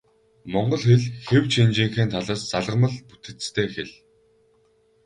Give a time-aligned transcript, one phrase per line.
[0.53, 3.91] Монгол хэл хэв шинжийнхээ талаас залгамал бүтэцтэй хэл.